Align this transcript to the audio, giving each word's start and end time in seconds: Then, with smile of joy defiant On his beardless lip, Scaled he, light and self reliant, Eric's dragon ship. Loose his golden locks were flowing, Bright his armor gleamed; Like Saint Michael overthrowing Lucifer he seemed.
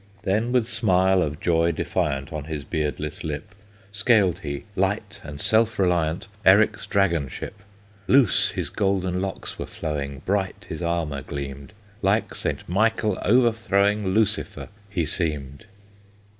Then, 0.23 0.51
with 0.51 0.65
smile 0.65 1.21
of 1.21 1.39
joy 1.39 1.71
defiant 1.71 2.33
On 2.33 2.45
his 2.45 2.63
beardless 2.63 3.23
lip, 3.23 3.53
Scaled 3.91 4.39
he, 4.39 4.63
light 4.75 5.21
and 5.23 5.39
self 5.39 5.77
reliant, 5.77 6.27
Eric's 6.43 6.87
dragon 6.87 7.27
ship. 7.27 7.61
Loose 8.07 8.49
his 8.53 8.71
golden 8.71 9.21
locks 9.21 9.59
were 9.59 9.67
flowing, 9.67 10.23
Bright 10.25 10.65
his 10.67 10.81
armor 10.81 11.21
gleamed; 11.21 11.71
Like 12.01 12.33
Saint 12.33 12.67
Michael 12.67 13.19
overthrowing 13.21 14.07
Lucifer 14.09 14.69
he 14.89 15.05
seemed. 15.05 15.67